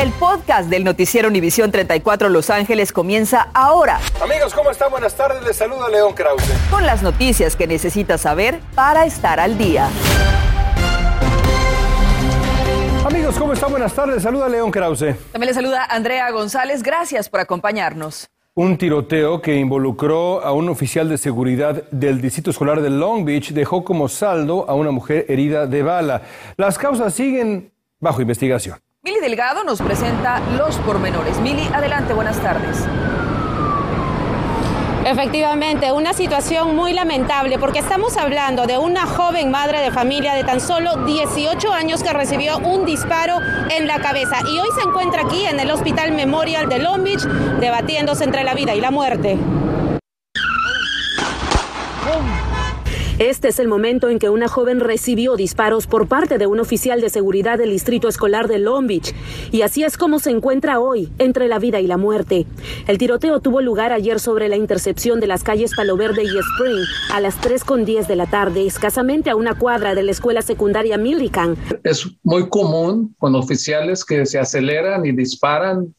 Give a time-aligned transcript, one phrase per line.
[0.00, 4.00] El podcast del noticiero Univisión 34 Los Ángeles comienza ahora.
[4.22, 4.90] Amigos, ¿cómo están?
[4.90, 5.44] Buenas tardes.
[5.44, 6.50] Les saluda León Krause.
[6.70, 9.90] Con las noticias que necesitas saber para estar al día.
[13.04, 13.72] Amigos, ¿cómo están?
[13.72, 14.22] Buenas tardes.
[14.22, 15.16] Saluda León Krause.
[15.32, 16.82] También le saluda Andrea González.
[16.82, 18.30] Gracias por acompañarnos.
[18.54, 23.50] Un tiroteo que involucró a un oficial de seguridad del Distrito Escolar de Long Beach
[23.50, 26.22] dejó como saldo a una mujer herida de bala.
[26.56, 28.78] Las causas siguen bajo investigación.
[29.02, 31.40] Mili Delgado nos presenta los pormenores.
[31.40, 32.84] Mili, adelante, buenas tardes.
[35.06, 40.44] Efectivamente, una situación muy lamentable porque estamos hablando de una joven madre de familia de
[40.44, 43.38] tan solo 18 años que recibió un disparo
[43.70, 47.24] en la cabeza y hoy se encuentra aquí en el Hospital Memorial de Long Beach
[47.58, 49.38] debatiéndose entre la vida y la muerte.
[53.20, 57.02] Este es el momento en que una joven recibió disparos por parte de un oficial
[57.02, 59.14] de seguridad del distrito escolar de Long Beach.
[59.52, 62.46] Y así es como se encuentra hoy, entre la vida y la muerte.
[62.86, 66.82] El tiroteo tuvo lugar ayer sobre la intercepción de las calles Palo Verde y Spring
[67.12, 71.58] a las 3.10 de la tarde, escasamente a una cuadra de la escuela secundaria Millican.
[71.84, 75.94] Es muy común con oficiales que se aceleran y disparan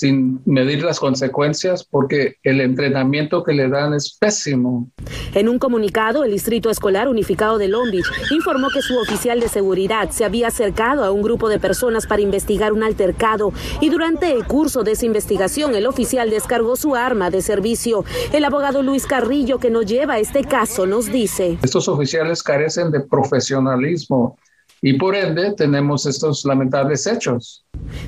[0.00, 4.90] sin medir las consecuencias porque el entrenamiento que le dan es pésimo.
[5.34, 9.48] En un comunicado, el Distrito Escolar Unificado de Long Beach informó que su oficial de
[9.48, 14.32] seguridad se había acercado a un grupo de personas para investigar un altercado y durante
[14.32, 18.06] el curso de esa investigación el oficial descargó su arma de servicio.
[18.32, 21.58] El abogado Luis Carrillo, que nos lleva este caso, nos dice.
[21.62, 24.38] Estos oficiales carecen de profesionalismo
[24.82, 27.64] y por ende tenemos estos lamentables hechos.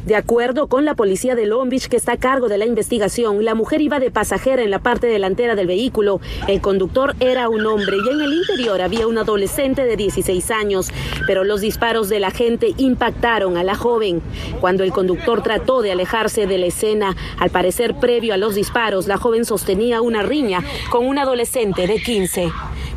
[0.07, 3.45] De acuerdo con la policía de Long Beach que está a cargo de la investigación,
[3.45, 6.21] la mujer iba de pasajera en la parte delantera del vehículo.
[6.49, 10.91] El conductor era un hombre y en el interior había un adolescente de 16 años,
[11.27, 14.23] pero los disparos de la gente impactaron a la joven.
[14.61, 19.07] Cuando el conductor trató de alejarse de la escena, al parecer previo a los disparos,
[19.07, 22.51] la joven sostenía una riña con un adolescente de 15.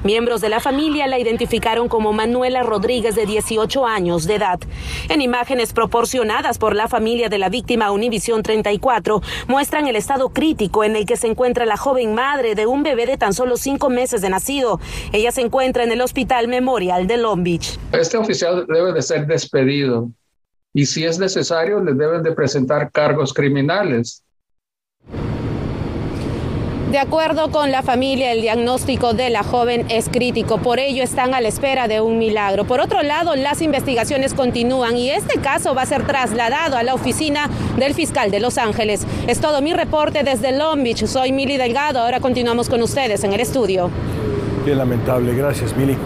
[0.04, 4.60] Miembros de la familia la identificaron como Manuela Rodríguez de 18 años de edad.
[5.10, 10.84] En imágenes proporcionadas por la familia de la víctima Univisión 34 muestran el estado crítico
[10.84, 13.90] en el que se encuentra la joven madre de un bebé de tan solo cinco
[13.90, 14.80] meses de nacido.
[15.12, 17.80] Ella se encuentra en el Hospital Memorial de Long Beach.
[17.92, 20.10] Este oficial debe de ser despedido
[20.74, 24.24] y si es necesario le deben de presentar cargos criminales.
[26.96, 31.34] De acuerdo con la familia, el diagnóstico de la joven es crítico, por ello están
[31.34, 32.64] a la espera de un milagro.
[32.64, 36.94] Por otro lado, las investigaciones continúan y este caso va a ser trasladado a la
[36.94, 39.06] oficina del fiscal de Los Ángeles.
[39.28, 41.06] Es todo mi reporte desde Long Beach.
[41.06, 42.00] Soy Mili Delgado.
[42.00, 43.90] Ahora continuamos con ustedes en el estudio.
[44.64, 45.36] Qué lamentable.
[45.36, 45.98] Gracias, Mili.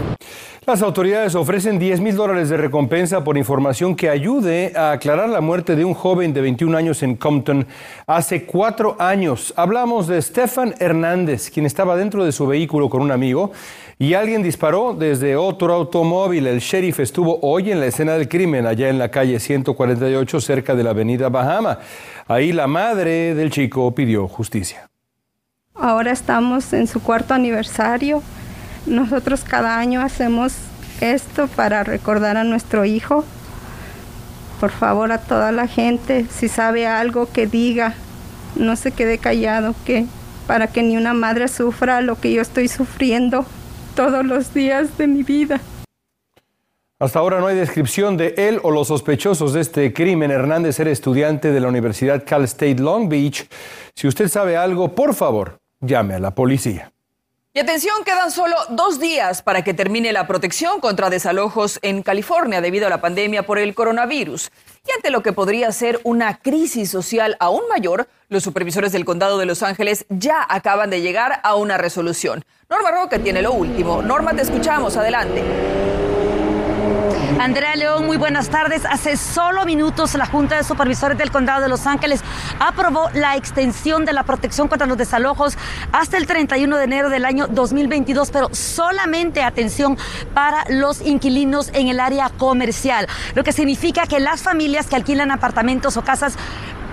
[0.66, 5.40] Las autoridades ofrecen 10 mil dólares de recompensa por información que ayude a aclarar la
[5.40, 7.66] muerte de un joven de 21 años en Compton
[8.06, 9.54] hace cuatro años.
[9.56, 13.52] Hablamos de Stefan Hernández, quien estaba dentro de su vehículo con un amigo
[13.98, 16.46] y alguien disparó desde otro automóvil.
[16.46, 20.74] El sheriff estuvo hoy en la escena del crimen, allá en la calle 148, cerca
[20.74, 21.78] de la avenida Bahama.
[22.28, 24.90] Ahí la madre del chico pidió justicia.
[25.74, 28.22] Ahora estamos en su cuarto aniversario.
[28.86, 30.54] Nosotros cada año hacemos
[31.00, 33.24] esto para recordar a nuestro hijo.
[34.58, 37.94] Por favor a toda la gente, si sabe algo que diga,
[38.56, 40.06] no se quede callado, que
[40.46, 43.46] para que ni una madre sufra lo que yo estoy sufriendo
[43.94, 45.60] todos los días de mi vida.
[46.98, 50.30] Hasta ahora no hay descripción de él o los sospechosos de este crimen.
[50.30, 53.48] Hernández era estudiante de la Universidad Cal State Long Beach.
[53.94, 56.92] Si usted sabe algo, por favor, llame a la policía.
[57.52, 62.60] Y atención, quedan solo dos días para que termine la protección contra desalojos en California
[62.60, 64.52] debido a la pandemia por el coronavirus.
[64.86, 69.36] Y ante lo que podría ser una crisis social aún mayor, los supervisores del condado
[69.36, 72.44] de Los Ángeles ya acaban de llegar a una resolución.
[72.68, 74.00] Norma Roca tiene lo último.
[74.00, 74.96] Norma, te escuchamos.
[74.96, 75.42] Adelante.
[77.38, 78.84] Andrea León, muy buenas tardes.
[78.84, 82.22] Hace solo minutos la Junta de Supervisores del Condado de Los Ángeles
[82.58, 85.56] aprobó la extensión de la protección contra los desalojos
[85.92, 89.96] hasta el 31 de enero del año 2022, pero solamente atención
[90.34, 95.30] para los inquilinos en el área comercial, lo que significa que las familias que alquilan
[95.30, 96.36] apartamentos o casas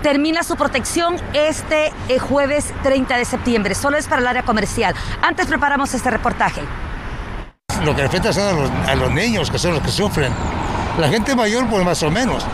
[0.02, 3.74] termina su protección este eh, jueves 30 de septiembre.
[3.74, 4.94] Solo es para el área comercial.
[5.22, 6.62] Antes preparamos este reportaje
[7.84, 10.32] lo que afecta son a los, a los, niños, que son los que sufren.
[10.98, 12.44] La gente mayor, pues más o menos.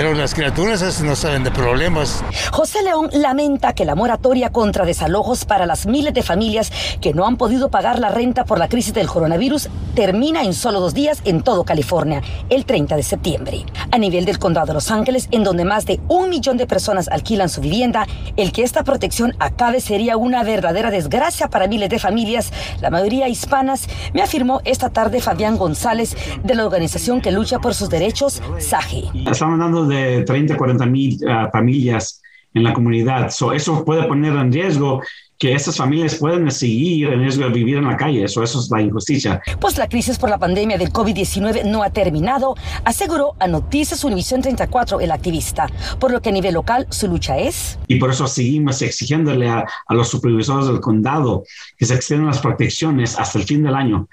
[0.00, 2.22] Pero las criaturas no saben de problemas.
[2.52, 7.26] José León lamenta que la moratoria contra desalojos para las miles de familias que no
[7.26, 11.20] han podido pagar la renta por la crisis del coronavirus termina en solo dos días
[11.24, 13.66] en todo California, el 30 de septiembre.
[13.90, 17.08] A nivel del condado de Los Ángeles, en donde más de un millón de personas
[17.08, 18.06] alquilan su vivienda,
[18.36, 23.28] el que esta protección acabe sería una verdadera desgracia para miles de familias, la mayoría
[23.28, 28.40] hispanas, me afirmó esta tarde Fabián González de la organización que lucha por sus derechos,
[28.60, 29.10] SAGE.
[29.28, 32.22] Estamos de 30, 40 mil ah, familias
[32.54, 33.26] en la comunidad.
[33.26, 35.02] eso puede poner en riesgo
[35.38, 38.24] que estas familias pueden seguir en riesgo de vivir en la calle.
[38.24, 39.40] Eso, eso es la injusticia.
[39.60, 44.42] Pues la crisis por la pandemia del COVID-19 no ha terminado, aseguró a Noticias Univisión
[44.42, 45.68] 34 el activista,
[46.00, 47.78] por lo que a nivel local su lucha es...
[47.86, 51.44] Y por eso seguimos exigiéndole a, a los supervisores del condado
[51.76, 54.08] que se extiendan las protecciones hasta el fin del año.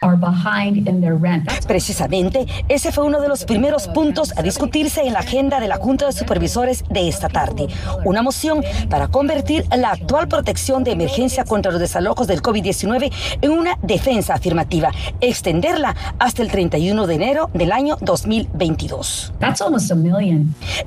[1.68, 5.78] Precisamente, ese fue uno de los primeros puntos a discutirse en la agenda de la
[5.78, 7.68] Junta de Supervisores de esta tarde.
[8.06, 11.15] Una moción para convertir la actual protección de emergencia
[11.48, 13.10] contra los desalojos del COVID-19
[13.42, 14.92] en una defensa afirmativa,
[15.22, 19.34] extenderla hasta el 31 de enero del año 2022.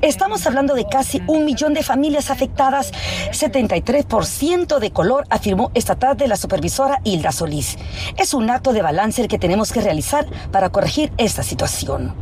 [0.03, 2.93] Estamos hablando de casi un millón de familias afectadas,
[3.33, 7.79] 73% de color, afirmó esta tarde la supervisora Hilda Solís.
[8.19, 12.13] Es un acto de balance el que tenemos que realizar para corregir esta situación.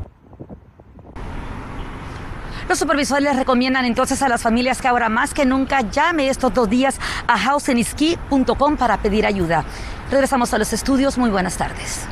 [2.69, 6.53] Los supervisores les recomiendan entonces a las familias que ahora más que nunca llame estos
[6.53, 6.99] dos días
[7.29, 9.65] a houseaniski.com para pedir ayuda.
[10.11, 11.17] Regresamos a los estudios.
[11.17, 12.07] Muy buenas tardes.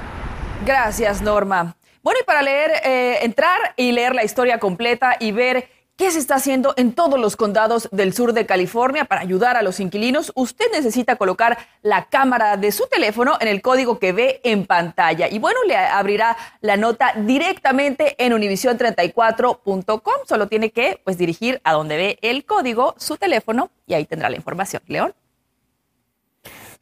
[0.65, 1.75] Gracias, Norma.
[2.05, 6.19] Bueno, y para leer, eh, entrar y leer la historia completa y ver ¿Qué se
[6.19, 10.33] está haciendo en todos los condados del sur de California para ayudar a los inquilinos?
[10.35, 15.29] Usted necesita colocar la cámara de su teléfono en el código que ve en pantalla.
[15.29, 20.15] Y bueno, le abrirá la nota directamente en univision34.com.
[20.27, 24.29] Solo tiene que pues, dirigir a donde ve el código su teléfono y ahí tendrá
[24.29, 24.83] la información.
[24.89, 25.15] León.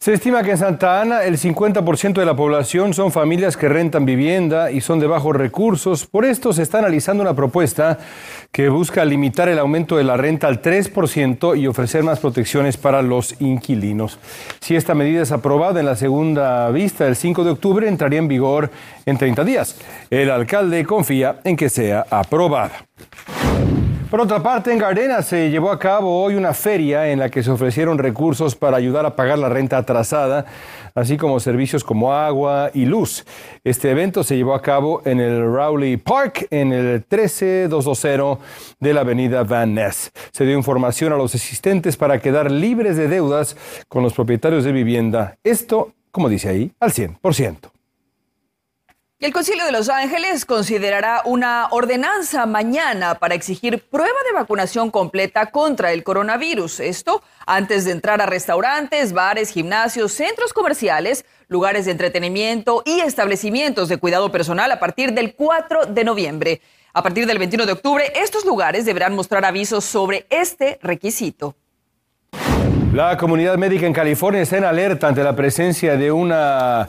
[0.03, 4.05] Se estima que en Santa Ana el 50% de la población son familias que rentan
[4.05, 6.07] vivienda y son de bajos recursos.
[6.07, 8.01] Por esto se está analizando una propuesta
[8.51, 13.01] que busca limitar el aumento de la renta al 3% y ofrecer más protecciones para
[13.01, 14.19] los inquilinos.
[14.61, 18.27] Si esta medida es aprobada en la segunda vista el 5 de octubre, entraría en
[18.27, 18.73] vigor
[19.07, 19.77] en 30 días.
[20.11, 22.73] El alcalde confía en que sea aprobada.
[24.13, 27.43] Por otra parte, en Gardena se llevó a cabo hoy una feria en la que
[27.43, 30.45] se ofrecieron recursos para ayudar a pagar la renta atrasada,
[30.95, 33.25] así como servicios como agua y luz.
[33.65, 38.45] Este evento se llevó a cabo en el Rowley Park, en el 13220
[38.81, 40.13] de la avenida Van Ness.
[40.31, 43.57] Se dio información a los asistentes para quedar libres de deudas
[43.89, 45.39] con los propietarios de vivienda.
[45.43, 47.72] Esto, como dice ahí, al 100%
[49.23, 55.53] el Concilio de Los Ángeles considerará una ordenanza mañana para exigir prueba de vacunación completa
[55.53, 56.81] contra el coronavirus.
[56.81, 63.89] Esto antes de entrar a restaurantes, bares, gimnasios, centros comerciales, lugares de entretenimiento y establecimientos
[63.89, 66.61] de cuidado personal a partir del 4 de noviembre.
[66.93, 71.55] A partir del 21 de octubre, estos lugares deberán mostrar avisos sobre este requisito.
[72.93, 76.89] La comunidad médica en California está en alerta ante la presencia de una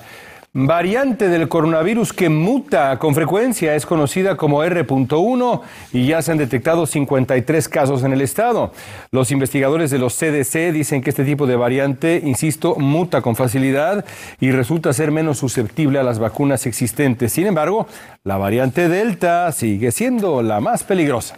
[0.54, 5.62] variante del coronavirus que muta con frecuencia es conocida como R.1
[5.92, 8.72] y ya se han detectado 53 casos en el estado.
[9.12, 14.06] Los investigadores de los CDC dicen que este tipo de variante, insisto, muta con facilidad
[14.40, 17.34] y resulta ser menos susceptible a las vacunas existentes.
[17.34, 17.88] Sin embargo,
[18.24, 21.36] la variante Delta sigue siendo la más peligrosa.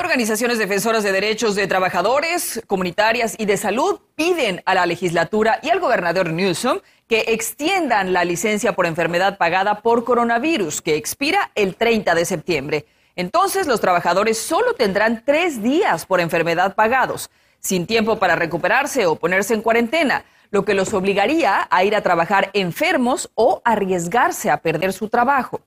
[0.00, 5.70] Organizaciones defensoras de derechos de trabajadores, comunitarias y de salud piden a la legislatura y
[5.70, 11.76] al gobernador Newsom que extiendan la licencia por enfermedad pagada por coronavirus, que expira el
[11.76, 12.86] 30 de septiembre.
[13.14, 19.16] Entonces los trabajadores solo tendrán tres días por enfermedad pagados, sin tiempo para recuperarse o
[19.16, 24.58] ponerse en cuarentena, lo que los obligaría a ir a trabajar enfermos o arriesgarse a
[24.58, 25.60] perder su trabajo.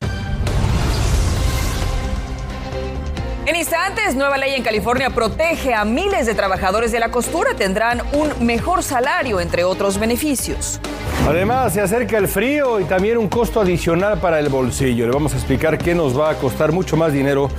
[3.47, 7.51] En instantes, nueva ley en California protege a miles de trabajadores de la costura.
[7.53, 10.81] Tendrán un mejor salario, entre otros beneficios.
[11.25, 15.05] Además, se acerca el frío y también un costo adicional para el bolsillo.
[15.05, 17.49] Le vamos a explicar qué nos va a costar mucho más dinero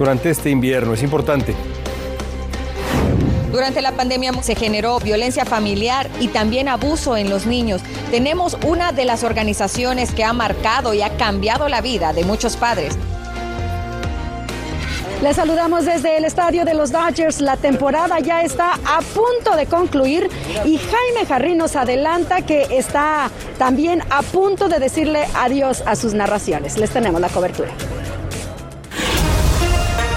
[0.00, 0.94] durante este invierno.
[0.94, 1.54] Es importante.
[3.52, 7.82] Durante la pandemia se generó violencia familiar y también abuso en los niños.
[8.10, 12.56] Tenemos una de las organizaciones que ha marcado y ha cambiado la vida de muchos
[12.56, 12.98] padres.
[15.22, 17.40] Les saludamos desde el estadio de los Dodgers.
[17.40, 20.28] La temporada ya está a punto de concluir
[20.64, 26.12] y Jaime Jarrí nos adelanta que está también a punto de decirle adiós a sus
[26.12, 26.76] narraciones.
[26.76, 27.70] Les tenemos la cobertura.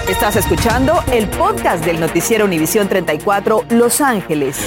[0.06, 4.58] Estás escuchando el podcast del noticiero Univisión 34 Los Ángeles.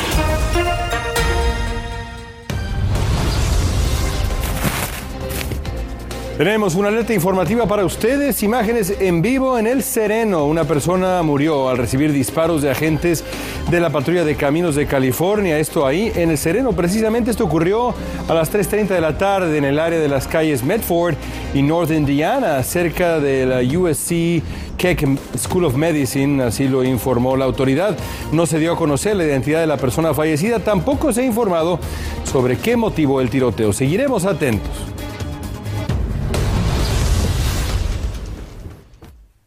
[6.37, 8.41] Tenemos una alerta informativa para ustedes.
[8.41, 10.45] Imágenes en vivo en El Sereno.
[10.45, 13.23] Una persona murió al recibir disparos de agentes
[13.69, 15.59] de la patrulla de caminos de California.
[15.59, 16.71] Esto ahí en El Sereno.
[16.71, 17.93] Precisamente esto ocurrió
[18.27, 21.13] a las 3.30 de la tarde en el área de las calles Medford
[21.53, 24.41] y North Indiana, cerca de la USC
[24.75, 25.05] Keck
[25.37, 27.95] School of Medicine, así lo informó la autoridad.
[28.31, 31.79] No se dio a conocer la identidad de la persona fallecida, tampoco se ha informado
[32.23, 33.71] sobre qué motivó el tiroteo.
[33.71, 34.71] Seguiremos atentos.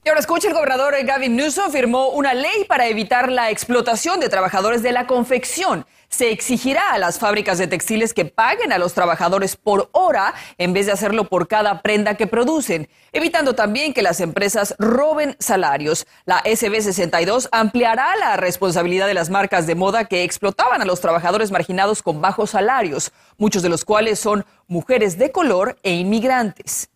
[0.07, 4.29] Y ahora escucha, el gobernador Gavin Newsom firmó una ley para evitar la explotación de
[4.29, 5.85] trabajadores de la confección.
[6.09, 10.73] Se exigirá a las fábricas de textiles que paguen a los trabajadores por hora en
[10.73, 16.07] vez de hacerlo por cada prenda que producen, evitando también que las empresas roben salarios.
[16.25, 21.01] La SB 62 ampliará la responsabilidad de las marcas de moda que explotaban a los
[21.01, 26.91] trabajadores marginados con bajos salarios, muchos de los cuales son mujeres de color e inmigrantes.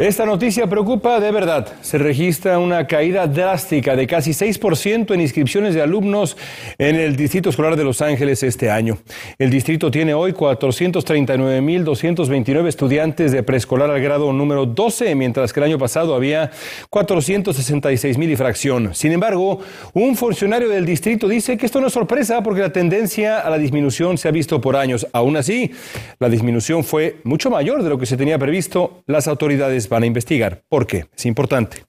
[0.00, 1.66] Esta noticia preocupa de verdad.
[1.80, 6.36] Se registra una caída drástica de casi 6% en inscripciones de alumnos
[6.78, 8.98] en el Distrito Escolar de Los Ángeles este año.
[9.40, 15.64] El distrito tiene hoy 439.229 estudiantes de preescolar al grado número 12, mientras que el
[15.64, 16.52] año pasado había
[16.92, 18.94] 466.000 y fracción.
[18.94, 19.58] Sin embargo,
[19.94, 23.58] un funcionario del distrito dice que esto no es sorpresa porque la tendencia a la
[23.58, 25.08] disminución se ha visto por años.
[25.12, 25.72] Aún así,
[26.20, 29.02] la disminución fue mucho mayor de lo que se tenía previsto.
[29.08, 30.62] Las autoridades van a investigar.
[30.68, 31.08] ¿Por qué?
[31.16, 31.84] Es importante.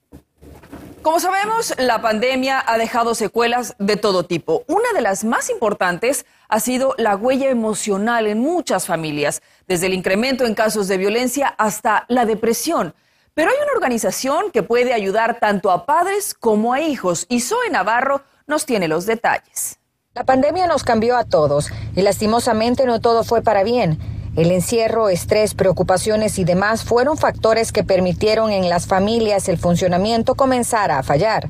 [1.02, 4.64] Como sabemos, la pandemia ha dejado secuelas de todo tipo.
[4.66, 9.94] Una de las más importantes ha sido la huella emocional en muchas familias, desde el
[9.94, 12.94] incremento en casos de violencia hasta la depresión.
[13.32, 17.70] Pero hay una organización que puede ayudar tanto a padres como a hijos y Zoe
[17.70, 19.78] Navarro nos tiene los detalles.
[20.12, 23.98] La pandemia nos cambió a todos y lastimosamente no todo fue para bien.
[24.36, 30.36] El encierro, estrés, preocupaciones y demás fueron factores que permitieron en las familias el funcionamiento
[30.36, 31.48] comenzara a fallar.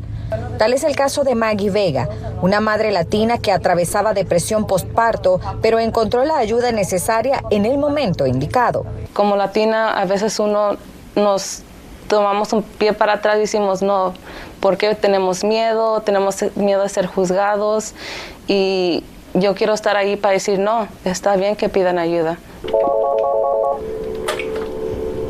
[0.59, 2.09] Tal es el caso de Maggie Vega,
[2.41, 8.27] una madre latina que atravesaba depresión postparto, pero encontró la ayuda necesaria en el momento
[8.27, 8.87] indicado.
[9.13, 10.79] Como latina, a veces uno
[11.17, 11.63] nos
[12.09, 14.15] tomamos un pie para atrás y decimos, no,
[14.61, 17.93] porque tenemos miedo, tenemos miedo de ser juzgados
[18.49, 22.39] y yo quiero estar ahí para decir, no, está bien que pidan ayuda.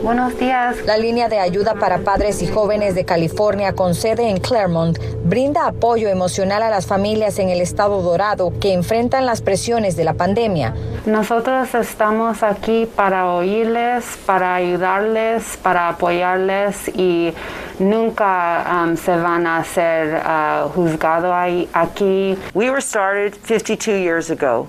[0.03, 0.85] Buenos días.
[0.87, 5.67] La línea de ayuda para padres y jóvenes de California con sede en Claremont brinda
[5.67, 10.15] apoyo emocional a las familias en el estado dorado que enfrentan las presiones de la
[10.15, 10.75] pandemia.
[11.07, 17.33] Nosotros estamos aquí para oírles, para ayudarles, para apoyarles y
[17.79, 21.33] nunca um, se van a ser uh, juzgados
[21.73, 22.37] aquí.
[22.55, 24.67] We were started 52 years ago.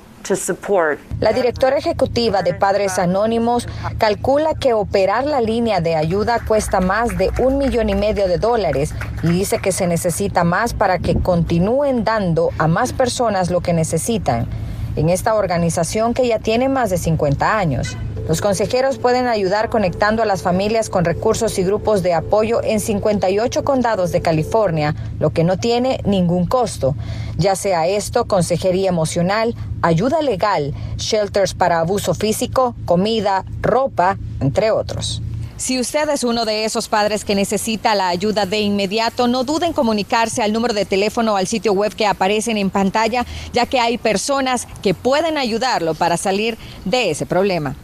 [1.19, 7.17] La directora ejecutiva de Padres Anónimos calcula que operar la línea de ayuda cuesta más
[7.17, 11.15] de un millón y medio de dólares y dice que se necesita más para que
[11.15, 14.47] continúen dando a más personas lo que necesitan
[14.95, 17.97] en esta organización que ya tiene más de 50 años.
[18.27, 22.79] Los consejeros pueden ayudar conectando a las familias con recursos y grupos de apoyo en
[22.79, 26.95] 58 condados de California, lo que no tiene ningún costo,
[27.37, 35.21] ya sea esto consejería emocional, ayuda legal, shelters para abuso físico, comida, ropa, entre otros.
[35.57, 39.69] Si usted es uno de esos padres que necesita la ayuda de inmediato, no duden
[39.69, 43.67] en comunicarse al número de teléfono o al sitio web que aparecen en pantalla, ya
[43.67, 47.75] que hay personas que pueden ayudarlo para salir de ese problema.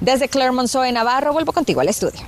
[0.00, 2.20] Desde Clermont, Zoe Navarro, vuelvo contigo al estudio.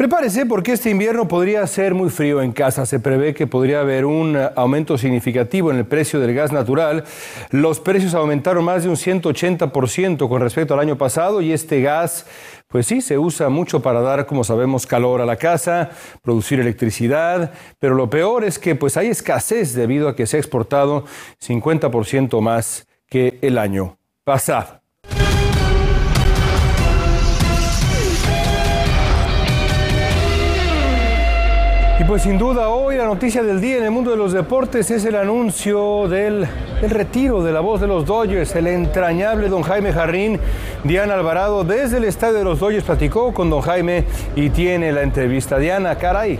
[0.00, 2.86] Prepárese porque este invierno podría ser muy frío en casa.
[2.86, 7.04] Se prevé que podría haber un aumento significativo en el precio del gas natural.
[7.50, 12.24] Los precios aumentaron más de un 180% con respecto al año pasado y este gas,
[12.66, 15.90] pues sí, se usa mucho para dar, como sabemos, calor a la casa,
[16.22, 20.40] producir electricidad, pero lo peor es que pues hay escasez debido a que se ha
[20.40, 21.04] exportado
[21.46, 24.79] 50% más que el año pasado.
[32.00, 34.90] Y pues sin duda hoy la noticia del día en el mundo de los deportes
[34.90, 36.48] es el anuncio del,
[36.88, 40.40] retiro de la voz de los Dodgers, el entrañable don Jaime Jarrín.
[40.82, 45.02] Diana Alvarado desde el estadio de los Dodgers platicó con don Jaime y tiene la
[45.02, 45.58] entrevista.
[45.58, 46.38] Diana, caray.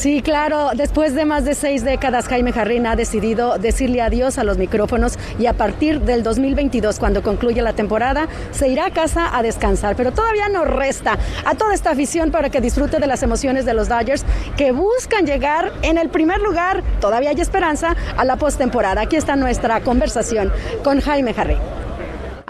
[0.00, 0.70] Sí, claro.
[0.74, 5.18] Después de más de seis décadas, Jaime Jarrín ha decidido decirle adiós a los micrófonos
[5.38, 9.96] y a partir del 2022, cuando concluya la temporada, se irá a casa a descansar.
[9.96, 13.74] Pero todavía nos resta a toda esta afición para que disfrute de las emociones de
[13.74, 14.24] los Dodgers
[14.56, 19.02] que buscan llegar en el primer lugar, todavía hay esperanza, a la postemporada.
[19.02, 20.50] Aquí está nuestra conversación
[20.82, 21.79] con Jaime Jarrín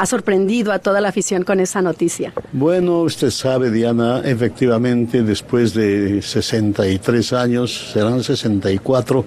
[0.01, 2.33] ha sorprendido a toda la afición con esa noticia?
[2.53, 9.23] Bueno, usted sabe, Diana, efectivamente, después de 63 años, serán 64,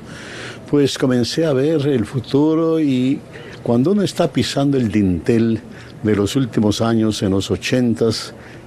[0.72, 3.20] pues comencé a ver el futuro y
[3.62, 5.62] cuando uno está pisando el dintel
[6.02, 8.06] de los últimos años, en los 80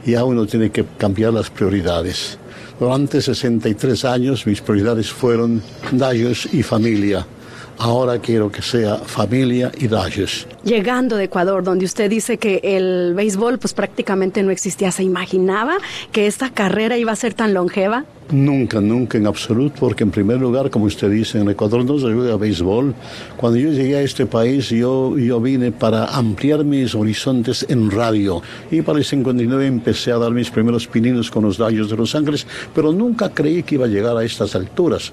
[0.06, 2.38] ya uno tiene que cambiar las prioridades.
[2.78, 5.60] Durante 63 años mis prioridades fueron
[5.90, 7.26] Dayos y familia
[7.78, 10.47] ahora quiero que sea familia y Dodgers.
[10.64, 15.76] Llegando de Ecuador, donde usted dice que el béisbol pues prácticamente no existía, ¿se imaginaba
[16.12, 18.04] que esta carrera iba a ser tan longeva?
[18.30, 22.12] Nunca, nunca en absoluto, porque en primer lugar, como usted dice, en Ecuador no se
[22.12, 22.92] juega béisbol.
[23.37, 28.42] Cuando yo llegué a este país, yo, yo vine para ampliar mis horizontes en radio.
[28.68, 32.16] Y para el 59 empecé a dar mis primeros pininos con los Dodgers de Los
[32.16, 35.12] Ángeles, pero nunca creí que iba a llegar a estas alturas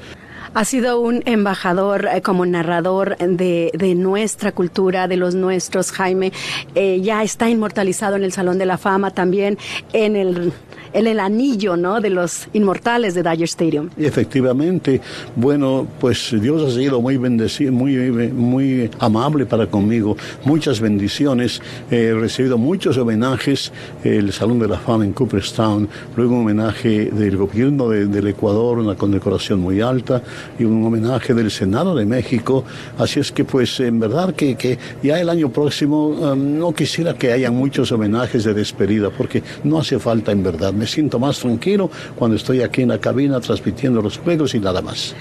[0.53, 6.31] ha sido un embajador eh, como narrador de, de, nuestra cultura, de los nuestros, Jaime.
[6.75, 9.57] Eh, ya está inmortalizado en el Salón de la Fama, también
[9.93, 10.53] en el
[10.93, 11.99] en el anillo ¿no?
[11.99, 13.89] de los inmortales de Dodger Stadium.
[13.97, 15.01] Efectivamente,
[15.35, 17.95] bueno, pues Dios ha sido muy bendecido, muy,
[18.31, 23.71] muy amable para conmigo, muchas bendiciones, he recibido muchos homenajes,
[24.03, 28.95] el Salón de la Fama en Cooperstown, luego un homenaje del gobierno del Ecuador, una
[28.95, 30.21] condecoración muy alta,
[30.59, 32.63] y un homenaje del Senado de México,
[32.97, 37.13] así es que pues en verdad que, que ya el año próximo um, no quisiera
[37.13, 41.39] que haya muchos homenajes de despedida, porque no hace falta en verdad me siento más
[41.39, 45.15] tranquilo cuando estoy aquí en la cabina transmitiendo los juegos y nada más.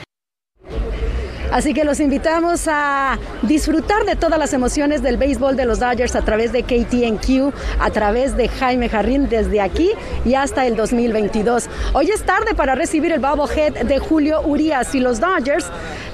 [1.53, 6.17] Así que los invitamos a disfrutar de todas las emociones del béisbol de los Dodgers
[6.17, 9.91] a través de KTNQ, a través de Jaime Jarrín desde aquí
[10.25, 11.69] y hasta el 2022.
[11.93, 15.67] Hoy es tarde para recibir el bobblehead de Julio Urias y los Dodgers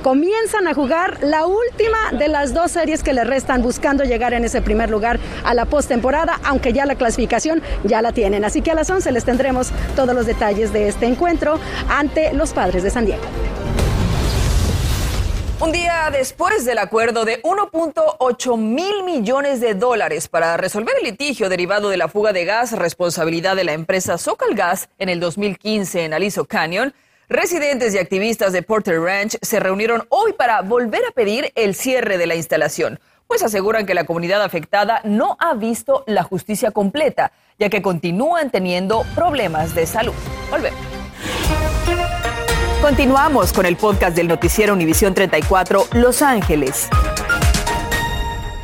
[0.02, 4.45] comienzan a jugar la última de las dos series que le restan buscando llegar en
[4.45, 8.45] ese primer lugar a la postemporada, aunque ya la clasificación ya la tienen.
[8.45, 12.52] Así que a las 11 les tendremos todos los detalles de este encuentro ante los
[12.52, 13.23] padres de San Diego.
[15.60, 21.49] Un día después del acuerdo de 1.8 mil millones de dólares para resolver el litigio
[21.49, 26.04] derivado de la fuga de gas, responsabilidad de la empresa Socal Gas en el 2015
[26.04, 26.94] en Aliso Canyon,
[27.28, 32.18] residentes y activistas de Porter Ranch se reunieron hoy para volver a pedir el cierre
[32.18, 37.32] de la instalación, pues aseguran que la comunidad afectada no ha visto la justicia completa,
[37.58, 40.14] ya que continúan teniendo problemas de salud.
[40.52, 40.98] Volvemos.
[42.80, 46.88] Continuamos con el podcast del noticiero Univisión 34 Los Ángeles.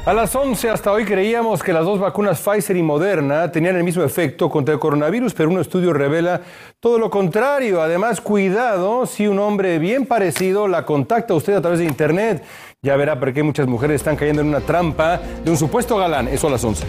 [0.06, 3.82] A las 11 hasta hoy creíamos que las dos vacunas Pfizer y Moderna tenían el
[3.82, 6.42] mismo efecto contra el coronavirus, pero un estudio revela
[6.78, 7.82] todo lo contrario.
[7.82, 12.44] Además, cuidado si un hombre bien parecido la contacta a usted a través de Internet.
[12.82, 16.28] Ya verá por qué muchas mujeres están cayendo en una trampa de un supuesto galán.
[16.28, 16.86] Eso a las 11.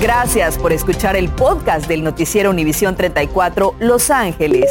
[0.00, 4.70] Gracias por escuchar el podcast del noticiero Univisión 34 Los Ángeles.